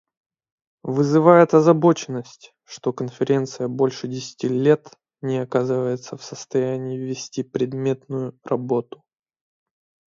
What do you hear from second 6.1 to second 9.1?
в состоянии вести предметную работу.